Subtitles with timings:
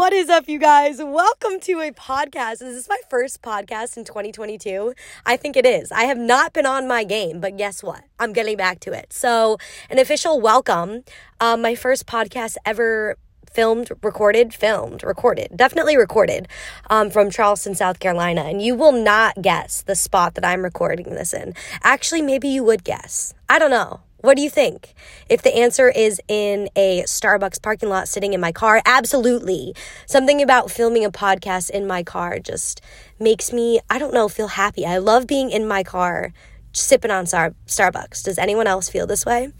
[0.00, 0.96] What is up, you guys?
[0.96, 2.62] Welcome to a podcast.
[2.62, 4.94] Is this my first podcast in 2022?
[5.26, 5.92] I think it is.
[5.92, 8.02] I have not been on my game, but guess what?
[8.18, 9.12] I'm getting back to it.
[9.12, 9.58] So,
[9.90, 11.04] an official welcome.
[11.38, 13.18] Um, my first podcast ever
[13.52, 16.48] filmed, recorded, filmed, recorded, definitely recorded
[16.88, 18.40] um, from Charleston, South Carolina.
[18.44, 21.52] And you will not guess the spot that I'm recording this in.
[21.82, 23.34] Actually, maybe you would guess.
[23.50, 24.00] I don't know.
[24.22, 24.92] What do you think?
[25.30, 29.74] If the answer is in a Starbucks parking lot sitting in my car, absolutely.
[30.06, 32.82] Something about filming a podcast in my car just
[33.18, 34.84] makes me, I don't know, feel happy.
[34.84, 36.34] I love being in my car
[36.72, 38.22] sipping on Star- Starbucks.
[38.22, 39.52] Does anyone else feel this way?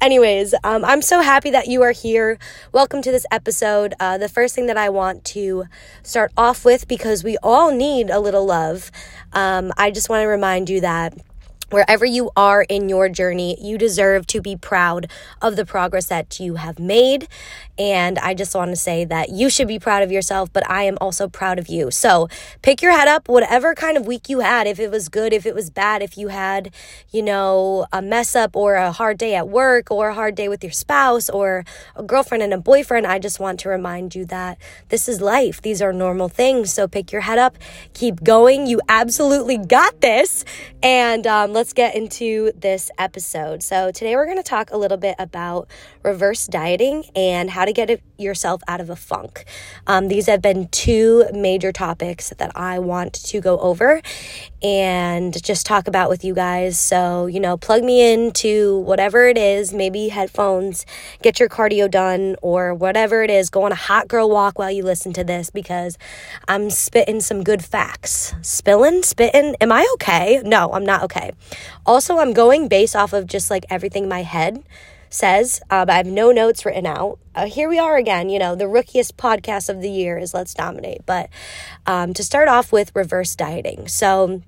[0.00, 2.38] Anyways, um, I'm so happy that you are here.
[2.70, 3.92] Welcome to this episode.
[3.98, 5.64] Uh, the first thing that I want to
[6.04, 8.92] start off with, because we all need a little love,
[9.32, 11.18] um, I just want to remind you that
[11.70, 15.10] Wherever you are in your journey, you deserve to be proud
[15.42, 17.26] of the progress that you have made.
[17.76, 20.84] And I just want to say that you should be proud of yourself, but I
[20.84, 21.90] am also proud of you.
[21.90, 22.28] So
[22.62, 25.44] pick your head up, whatever kind of week you had, if it was good, if
[25.44, 26.72] it was bad, if you had,
[27.10, 30.48] you know, a mess up or a hard day at work or a hard day
[30.48, 31.64] with your spouse or
[31.96, 34.56] a girlfriend and a boyfriend, I just want to remind you that
[34.88, 35.60] this is life.
[35.60, 36.72] These are normal things.
[36.72, 37.58] So pick your head up,
[37.92, 38.66] keep going.
[38.68, 40.44] You absolutely got this.
[40.86, 43.64] And um, let's get into this episode.
[43.64, 45.68] So today we're going to talk a little bit about
[46.04, 49.46] reverse dieting and how to get yourself out of a funk.
[49.88, 54.00] Um, these have been two major topics that I want to go over
[54.62, 56.78] and just talk about with you guys.
[56.78, 60.86] So, you know, plug me into whatever it is, maybe headphones,
[61.20, 63.50] get your cardio done, or whatever it is.
[63.50, 65.98] Go on a hot girl walk while you listen to this because
[66.46, 68.34] I'm spitting some good facts.
[68.42, 69.02] Spilling?
[69.02, 69.56] Spitting?
[69.60, 70.40] Am I okay?
[70.44, 71.32] No, I'm not okay.
[71.84, 74.62] Also, I'm going based off of just like everything my head
[75.10, 75.60] says.
[75.70, 77.18] Um, I have no notes written out.
[77.34, 78.28] Uh, here we are again.
[78.28, 81.04] You know, the rookiest podcast of the year is Let's Dominate.
[81.06, 81.30] But
[81.86, 83.88] um, to start off with reverse dieting.
[83.88, 84.42] So,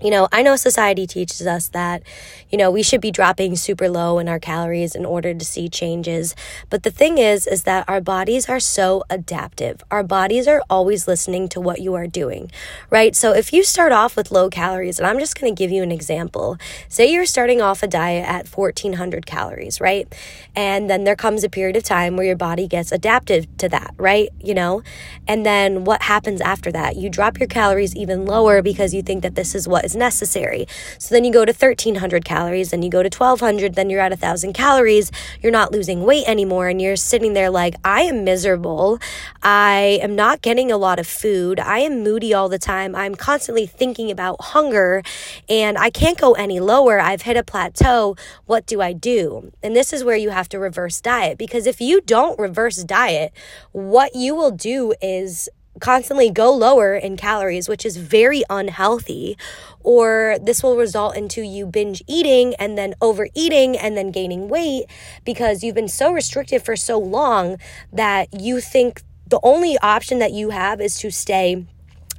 [0.00, 2.02] you know, I know society teaches us that,
[2.50, 5.68] you know, we should be dropping super low in our calories in order to see
[5.68, 6.34] changes.
[6.70, 9.82] But the thing is, is that our bodies are so adaptive.
[9.90, 12.50] Our bodies are always listening to what you are doing,
[12.90, 13.16] right?
[13.16, 15.82] So if you start off with low calories, and I'm just going to give you
[15.82, 16.56] an example.
[16.88, 20.12] Say you're starting off a diet at 1400 calories, right?
[20.54, 23.94] And then there comes a period of time where your body gets adaptive to that,
[23.96, 24.28] right?
[24.38, 24.82] You know,
[25.26, 26.96] and then what happens after that?
[26.96, 30.66] You drop your calories even lower because you think that this is what is necessary.
[30.98, 34.12] So then you go to 1300 calories, then you go to 1200, then you're at
[34.12, 35.10] 1000 calories.
[35.40, 38.98] You're not losing weight anymore, and you're sitting there like, I am miserable.
[39.42, 41.58] I am not getting a lot of food.
[41.58, 42.94] I am moody all the time.
[42.94, 45.02] I'm constantly thinking about hunger,
[45.48, 47.00] and I can't go any lower.
[47.00, 48.16] I've hit a plateau.
[48.44, 49.52] What do I do?
[49.62, 53.32] And this is where you have to reverse diet because if you don't reverse diet,
[53.72, 55.48] what you will do is
[55.78, 59.36] constantly go lower in calories, which is very unhealthy,
[59.80, 64.84] or this will result into you binge eating and then overeating and then gaining weight
[65.24, 67.58] because you've been so restricted for so long
[67.92, 71.66] that you think the only option that you have is to stay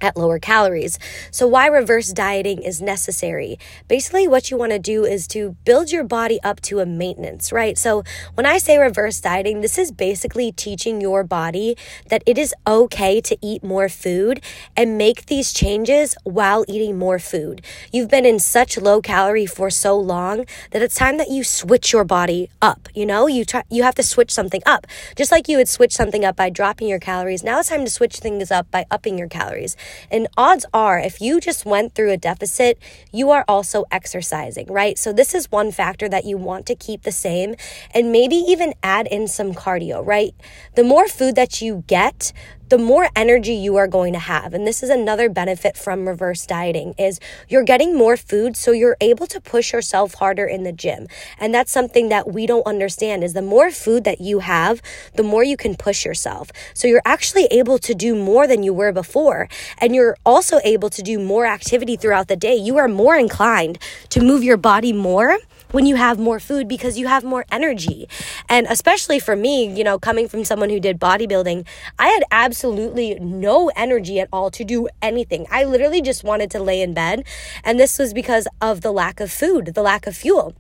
[0.02, 1.00] at lower calories.
[1.32, 3.60] So, why reverse dieting is necessary?
[3.88, 7.52] Basically, what you want to do is to build your body up to a maintenance,
[7.52, 7.78] right?
[7.78, 8.04] So,
[8.36, 11.78] when I say reverse dieting, this is basically teaching your body
[12.10, 14.42] that it is okay to eat more food
[14.76, 17.62] and make these changes while eating more food.
[17.92, 21.94] You've been in such low calorie for so long that it's time that you switch
[21.94, 22.90] your body up.
[22.94, 24.88] You know, you try, you have to switch something up.
[25.16, 27.92] Just like you would switch something up by dropping your calories, now it's time to
[27.92, 29.76] switch things up by upping your calories.
[30.12, 32.80] And odds are, if you just went through a deficit,
[33.12, 34.98] you are also exercising, right?
[34.98, 37.56] So, this is one factor that you want to keep the same
[37.94, 40.34] and maybe even add in some cardio, right?
[40.76, 42.32] The more food that you get,
[42.70, 44.54] the more energy you are going to have.
[44.54, 48.98] And this is another benefit from reverse dieting is you're getting more food so you're
[49.02, 51.08] able to push yourself harder in the gym.
[51.40, 54.82] And that's something that we don't understand is the more food that you have,
[55.16, 56.52] the more you can push yourself.
[56.76, 59.50] So you're actually able to do more than you were before.
[59.80, 62.56] And you're also able to do more activity throughout the day.
[62.56, 63.80] You are more inclined
[64.10, 65.40] to move your body more
[65.72, 68.08] when you have more food because you have more energy.
[68.48, 71.66] And especially for me, you know, coming from someone who did bodybuilding,
[71.98, 75.46] I had absolutely no energy at all to do anything.
[75.52, 77.26] I literally just wanted to lay in bed.
[77.64, 80.56] And this was because of the lack of food, the lack of fuel.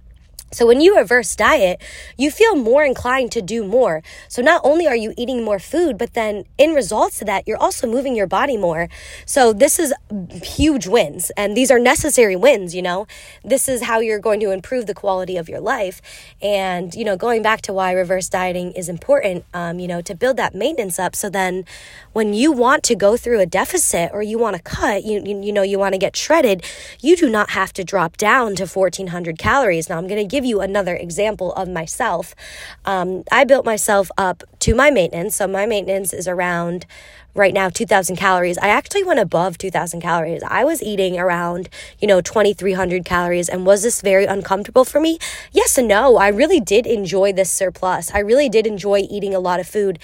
[0.51, 1.81] So when you reverse diet,
[2.18, 4.01] you feel more inclined to do more.
[4.28, 7.57] So not only are you eating more food, but then in results to that, you're
[7.57, 8.90] also moving your body more.
[9.25, 9.94] So this is
[10.42, 13.07] huge wins and these are necessary wins, you know.
[13.44, 16.01] This is how you're going to improve the quality of your life.
[16.42, 20.16] And, you know, going back to why reverse dieting is important, um, you know, to
[20.16, 21.16] build that maintenance up.
[21.16, 21.66] So then
[22.13, 25.42] when you want to go through a deficit or you want to cut, you, you,
[25.42, 26.63] you know, you want to get shredded,
[27.00, 29.90] you do not have to drop down to 1400 calories.
[29.90, 32.33] Now I'm going to give give you another example of myself.
[32.86, 35.36] Um, I built myself up to my maintenance.
[35.36, 36.86] So my maintenance is around
[37.36, 38.58] right now 2000 calories.
[38.58, 40.42] I actually went above 2000 calories.
[40.44, 45.20] I was eating around, you know, 2300 calories and was this very uncomfortable for me?
[45.52, 46.18] Yes and no.
[46.18, 48.12] I really did enjoy this surplus.
[48.12, 50.00] I really did enjoy eating a lot of food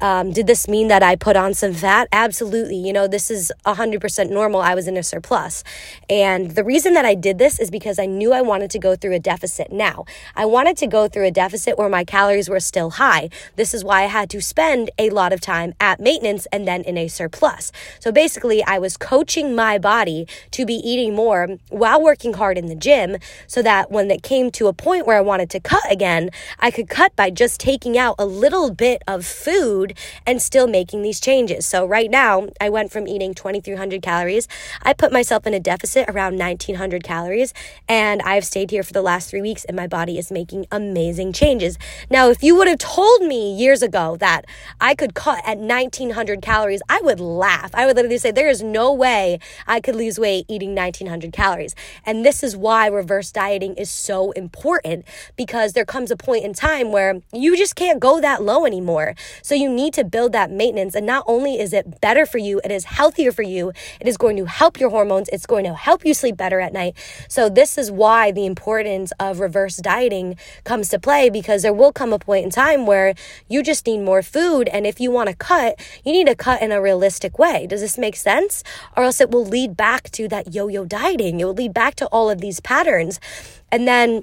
[0.00, 2.08] um, did this mean that I put on some fat?
[2.12, 2.76] Absolutely.
[2.76, 4.60] You know, this is 100% normal.
[4.60, 5.64] I was in a surplus.
[6.08, 8.96] And the reason that I did this is because I knew I wanted to go
[8.96, 10.04] through a deficit now.
[10.34, 13.30] I wanted to go through a deficit where my calories were still high.
[13.56, 16.82] This is why I had to spend a lot of time at maintenance and then
[16.82, 17.72] in a surplus.
[18.00, 22.66] So basically, I was coaching my body to be eating more while working hard in
[22.66, 23.16] the gym
[23.46, 26.70] so that when it came to a point where I wanted to cut again, I
[26.70, 29.96] could cut by just taking out a little bit of food
[30.26, 31.66] and still making these changes.
[31.66, 34.48] So right now, I went from eating 2300 calories.
[34.82, 37.52] I put myself in a deficit around 1900 calories
[37.88, 41.32] and I've stayed here for the last 3 weeks and my body is making amazing
[41.32, 41.78] changes.
[42.10, 44.44] Now, if you would have told me years ago that
[44.80, 46.55] I could cut at 1900 calories,
[46.88, 47.70] I would laugh.
[47.74, 51.74] I would literally say there is no way I could lose weight eating 1900 calories.
[52.06, 55.04] And this is why reverse dieting is so important
[55.36, 59.14] because there comes a point in time where you just can't go that low anymore.
[59.42, 60.94] So you need to build that maintenance.
[60.94, 63.72] And not only is it better for you, it is healthier for you.
[64.00, 65.28] It is going to help your hormones.
[65.32, 66.94] It's going to help you sleep better at night.
[67.28, 71.92] So this is why the importance of reverse dieting comes to play because there will
[71.92, 73.14] come a point in time where
[73.46, 74.68] you just need more food.
[74.68, 77.66] And if you want to cut, you need to cut in a realistic way.
[77.66, 78.62] Does this make sense?
[78.96, 81.40] Or else it will lead back to that yo-yo dieting.
[81.40, 83.20] It will lead back to all of these patterns.
[83.70, 84.22] And then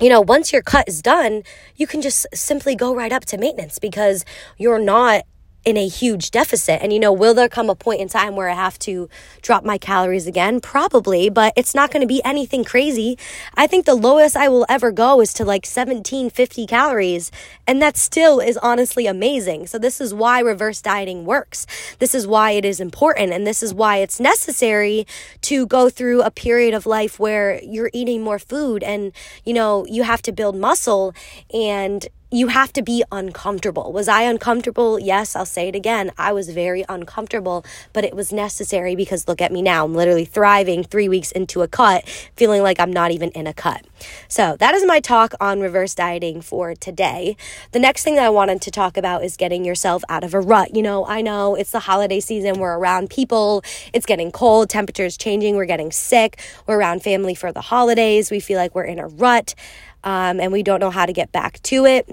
[0.00, 1.44] you know, once your cut is done,
[1.76, 4.24] you can just simply go right up to maintenance because
[4.58, 5.22] you're not
[5.64, 6.80] in a huge deficit.
[6.82, 9.08] And you know, will there come a point in time where I have to
[9.42, 10.60] drop my calories again?
[10.60, 13.18] Probably, but it's not going to be anything crazy.
[13.54, 17.30] I think the lowest I will ever go is to like 1750 calories,
[17.66, 19.66] and that still is honestly amazing.
[19.66, 21.66] So this is why reverse dieting works.
[21.98, 25.06] This is why it is important and this is why it's necessary
[25.42, 29.12] to go through a period of life where you're eating more food and
[29.44, 31.14] you know, you have to build muscle
[31.52, 33.92] and you have to be uncomfortable.
[33.92, 34.98] Was I uncomfortable?
[34.98, 36.10] Yes, I'll say it again.
[36.16, 37.62] I was very uncomfortable,
[37.92, 39.84] but it was necessary because look at me now.
[39.84, 43.52] I'm literally thriving three weeks into a cut, feeling like I'm not even in a
[43.52, 43.84] cut.
[44.28, 47.36] So, that is my talk on reverse dieting for today.
[47.72, 50.40] The next thing that I wanted to talk about is getting yourself out of a
[50.40, 50.74] rut.
[50.74, 53.62] You know, I know it's the holiday season, we're around people,
[53.92, 58.40] it's getting cold, temperatures changing, we're getting sick, we're around family for the holidays, we
[58.40, 59.54] feel like we're in a rut
[60.04, 62.08] um, and we don't know how to get back to it.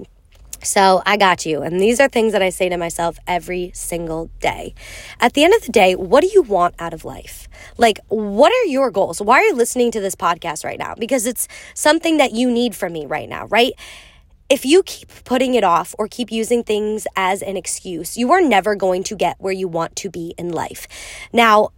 [0.62, 1.62] So I got you.
[1.62, 4.74] And these are things that I say to myself every single day.
[5.18, 7.48] At the end of the day, what do you want out of life?
[7.78, 9.22] Like, what are your goals?
[9.22, 10.94] Why are you listening to this podcast right now?
[10.94, 13.72] Because it's something that you need from me right now, right?
[14.50, 18.42] If you keep putting it off or keep using things as an excuse, you are
[18.42, 20.88] never going to get where you want to be in life.
[21.32, 21.70] Now,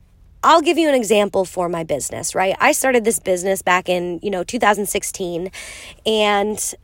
[0.44, 2.56] I'll give you an example for my business, right?
[2.60, 5.50] I started this business back in, you know, 2016
[6.04, 6.74] and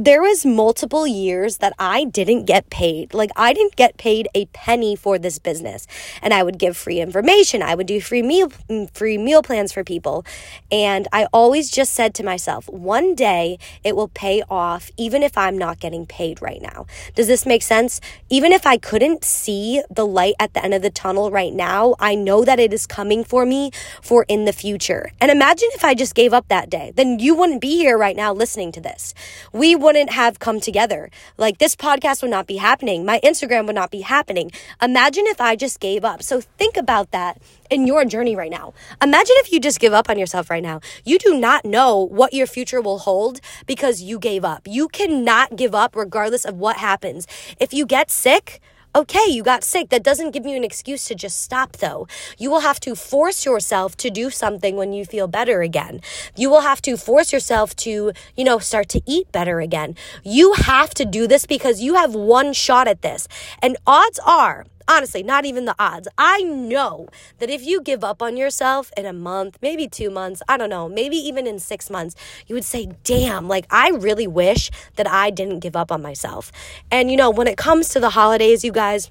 [0.00, 3.12] there was multiple years that I didn't get paid.
[3.12, 5.88] Like I didn't get paid a penny for this business.
[6.22, 7.64] And I would give free information.
[7.64, 10.24] I would do free meal mm, free meal plans for people.
[10.70, 15.36] And I always just said to myself, one day it will pay off even if
[15.36, 16.86] I'm not getting paid right now.
[17.16, 18.00] Does this make sense?
[18.30, 21.96] Even if I couldn't see the light at the end of the tunnel right now,
[21.98, 25.10] I know that it is coming for me for in the future.
[25.20, 26.92] And imagine if I just gave up that day.
[26.94, 29.12] Then you wouldn't be here right now listening to this.
[29.52, 31.10] We would wouldn't have come together.
[31.38, 33.06] Like this podcast would not be happening.
[33.06, 34.50] My Instagram would not be happening.
[34.82, 36.22] Imagine if I just gave up.
[36.22, 37.40] So think about that
[37.70, 38.74] in your journey right now.
[39.02, 40.82] Imagine if you just give up on yourself right now.
[41.06, 44.68] You do not know what your future will hold because you gave up.
[44.68, 47.26] You cannot give up regardless of what happens.
[47.58, 48.60] If you get sick,
[48.98, 49.90] Okay, you got sick.
[49.90, 52.08] That doesn't give you an excuse to just stop, though.
[52.36, 56.00] You will have to force yourself to do something when you feel better again.
[56.34, 59.94] You will have to force yourself to, you know, start to eat better again.
[60.24, 63.28] You have to do this because you have one shot at this.
[63.62, 66.08] And odds are, Honestly, not even the odds.
[66.16, 70.40] I know that if you give up on yourself in a month, maybe two months,
[70.48, 72.16] I don't know, maybe even in six months,
[72.46, 76.50] you would say, damn, like I really wish that I didn't give up on myself.
[76.90, 79.10] And you know, when it comes to the holidays, you guys,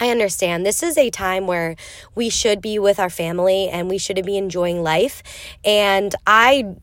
[0.00, 0.66] I understand.
[0.66, 1.76] This is a time where
[2.14, 5.22] we should be with our family and we should be enjoying life.
[5.64, 6.74] And I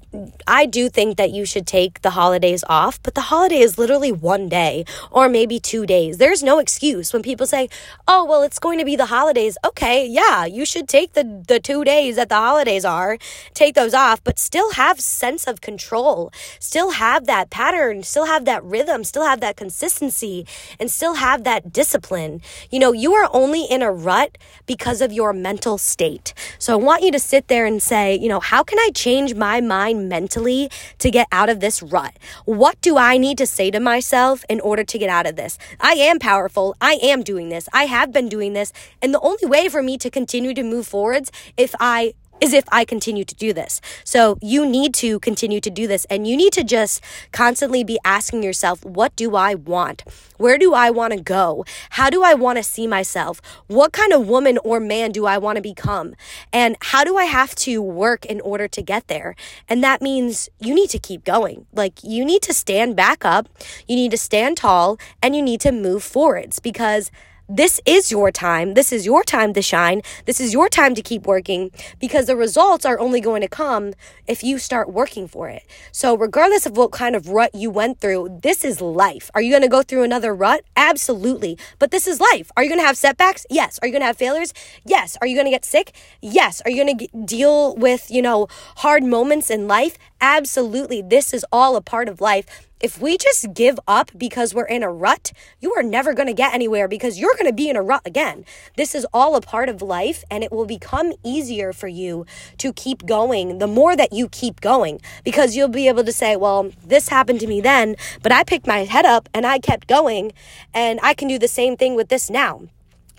[0.48, 4.12] I do think that you should take the holidays off but the holiday is literally
[4.12, 6.18] one day or maybe 2 days.
[6.18, 7.14] There's no excuse.
[7.14, 7.70] When people say
[8.08, 11.60] oh well it's going to be the holidays okay yeah you should take the the
[11.60, 13.18] 2 days that the holidays are
[13.54, 16.32] take those off but still have sense of control.
[16.60, 20.46] Still have that pattern still have that rhythm still have that consistency
[20.80, 22.42] and still have that discipline.
[22.70, 26.36] You know you are only in a rut because of your mental state.
[26.60, 29.34] So I want you to sit there and say, you know, how can I change
[29.34, 32.16] my mind mentally to get out of this rut?
[32.46, 35.58] What do I need to say to myself in order to get out of this?
[35.80, 36.76] I am powerful.
[36.80, 37.68] I am doing this.
[37.74, 38.72] I have been doing this.
[39.02, 42.66] And the only way for me to continue to move forwards if I is if
[42.72, 43.80] I continue to do this.
[44.04, 48.00] So you need to continue to do this and you need to just constantly be
[48.04, 50.04] asking yourself, what do I want?
[50.38, 51.64] Where do I want to go?
[51.92, 53.42] How do I want to see myself?
[53.68, 56.16] What kind of woman or man do I want to become?
[56.52, 59.36] And how do I have to work in order to get there?
[59.70, 61.68] And that means you need to keep going.
[61.74, 63.48] Like you need to stand back up,
[63.88, 67.12] you need to stand tall, and you need to move forwards because
[67.54, 68.76] this is your time.
[68.76, 70.02] This is your time to shine.
[70.26, 73.94] This is your time to keep working because the results are only going to come
[74.26, 75.64] if you start working for it.
[75.92, 79.30] So, regardless of what kind of rut you went through, this is life.
[79.36, 80.64] Are you going to go through another rut?
[80.78, 81.58] Absolutely.
[81.78, 82.54] But this is life.
[82.56, 83.46] Are you going to have setbacks?
[83.50, 83.80] Yes.
[83.82, 84.54] Are you going to have failures?
[84.86, 85.18] Yes.
[85.20, 85.94] Are you going to get sick?
[86.22, 86.62] Yes.
[86.64, 89.98] Are you going to deal with, you know, hard moments in life?
[90.22, 91.02] Absolutely.
[91.02, 92.71] This is all a part of life.
[92.82, 96.34] If we just give up because we're in a rut, you are never going to
[96.34, 98.44] get anywhere because you're going to be in a rut again.
[98.76, 102.26] This is all a part of life and it will become easier for you
[102.58, 106.36] to keep going the more that you keep going because you'll be able to say,
[106.36, 109.88] well, this happened to me then, but I picked my head up and I kept
[109.88, 110.32] going
[110.74, 112.64] and I can do the same thing with this now.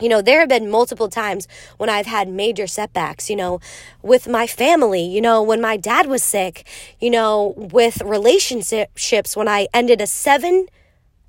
[0.01, 1.47] You know, there have been multiple times
[1.77, 3.61] when I've had major setbacks, you know,
[4.03, 6.67] with my family, you know, when my dad was sick,
[7.01, 10.67] you know, with relationships, when I ended a seven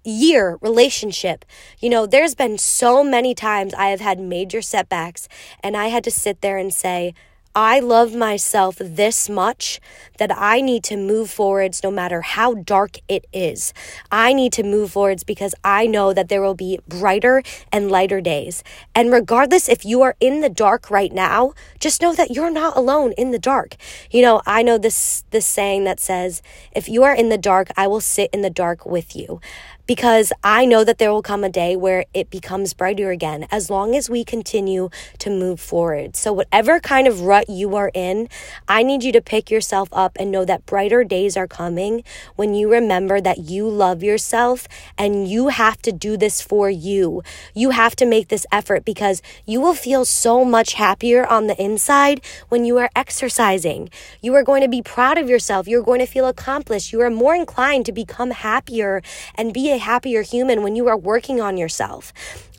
[0.03, 1.46] year relationship.
[1.79, 5.27] You know, there's been so many times I have had major setbacks,
[5.62, 7.13] and I had to sit there and say,
[7.55, 9.79] I love myself this much
[10.17, 13.75] that I need to move forwards no matter how dark it is.
[14.12, 18.22] I need to move forwards because I know that there will be brighter and lighter
[18.22, 18.63] days.
[18.95, 22.75] And regardless if you are in the dark right now, just know that you're not
[22.75, 23.75] alone in the dark.
[24.10, 26.41] You know, I know this this saying that says,
[26.72, 29.39] if you are in the dark, I will sit in the dark with you
[29.85, 33.69] because I know that there will come a day where it becomes brighter again as
[33.69, 36.15] long as we continue to move forward.
[36.15, 38.29] So, whatever kind of rut you are in,
[38.67, 42.03] I need you to pick yourself up and know that brighter days are coming
[42.35, 47.21] when you remember that you love yourself and you have to do this for you.
[47.53, 51.61] You have to make this effort because you will feel so much happier on the
[51.61, 53.89] inside when you are exercising.
[54.21, 55.67] You are going to be proud of yourself.
[55.67, 56.93] You're going to feel accomplished.
[56.93, 59.01] You are more inclined to become happier
[59.35, 62.13] and be a happier human when you are working on yourself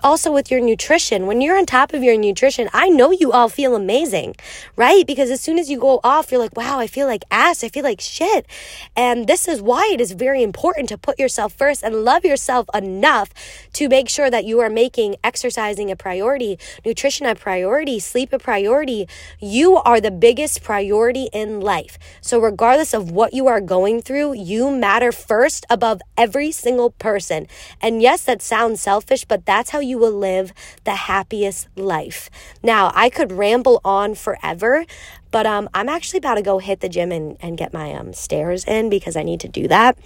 [0.04, 1.26] also with your nutrition.
[1.26, 4.37] When you're on top of your nutrition, I know you all feel amazing,
[4.76, 5.06] right?
[5.06, 7.64] Because as soon as you go off, you're like, wow, I feel like ass.
[7.64, 8.46] I feel like shit.
[8.94, 12.68] And this is why it is very important to put yourself first and love yourself
[12.75, 13.30] enough
[13.73, 18.38] to make sure that you are making exercising a priority, nutrition a priority, sleep a
[18.38, 19.08] priority.
[19.40, 21.99] You are the biggest priority in life.
[22.20, 27.46] So, regardless of what you are going through, you matter first above every single person.
[27.80, 32.28] And yes, that sounds selfish, but that's how you you will live the happiest life.
[32.64, 34.84] Now, I could ramble on forever,
[35.30, 38.12] but um, I'm actually about to go hit the gym and, and get my um,
[38.12, 39.96] stairs in because I need to do that.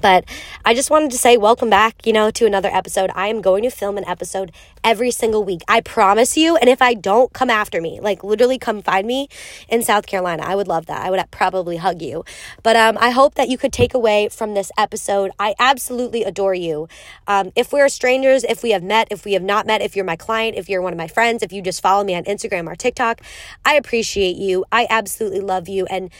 [0.00, 0.24] But
[0.64, 3.10] I just wanted to say welcome back, you know, to another episode.
[3.14, 4.52] I am going to film an episode
[4.84, 5.62] every single week.
[5.68, 6.56] I promise you.
[6.56, 7.98] And if I don't, come after me.
[8.00, 9.28] Like literally come find me
[9.68, 10.42] in South Carolina.
[10.44, 11.04] I would love that.
[11.04, 12.24] I would probably hug you.
[12.62, 15.30] But um, I hope that you could take away from this episode.
[15.38, 16.88] I absolutely adore you.
[17.26, 20.04] Um, if we're strangers, if we have met, if we have not met, if you're
[20.04, 22.66] my client, if you're one of my friends, if you just follow me on Instagram
[22.70, 23.22] or TikTok,
[23.64, 24.64] I appreciate you.
[24.70, 25.86] I absolutely love you.
[25.86, 26.10] And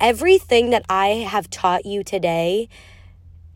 [0.00, 2.68] everything that I have taught you today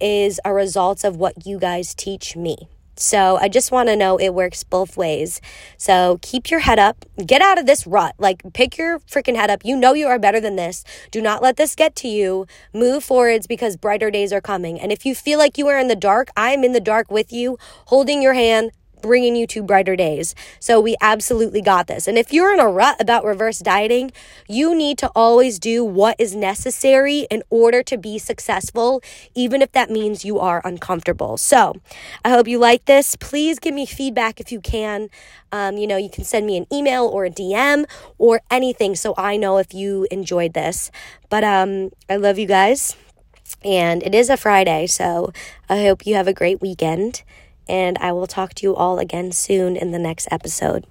[0.01, 2.69] is a result of what you guys teach me.
[2.99, 5.43] So I just want to know it works both ways.
[5.77, 7.05] So keep your head up.
[7.25, 8.15] Get out of this rut.
[8.19, 9.65] Like pick your freaking head up.
[9.65, 10.83] You know you are better than this.
[11.11, 12.47] Do not let this get to you.
[12.73, 14.81] Move forwards because brighter days are coming.
[14.81, 17.11] And if you feel like you are in the dark, I am in the dark
[17.11, 18.71] with you, holding your hand,
[19.07, 20.35] bringing you to brighter days.
[20.61, 22.07] So we absolutely got this.
[22.07, 24.13] And if you're in a rut about reverse dieting,
[24.49, 29.03] you need to always do what is necessary in order to be successful,
[29.35, 31.37] even if that means you are uncomfortable.
[31.37, 31.75] So
[32.25, 33.17] I hope you like this.
[33.17, 35.09] Please give me feedback if you can.
[35.53, 37.87] Um, you know, you can send me an email or a DM
[38.19, 40.91] or anything so I know if you enjoyed this.
[41.31, 42.97] But um, I love you guys.
[43.65, 45.33] And it is a Friday, so
[45.69, 47.23] I hope you have a great weekend.
[47.69, 50.87] And I will talk to you all again soon in the next episode.